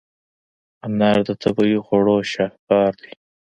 [0.85, 3.11] انار د طبیعي خواړو شاهکار دی.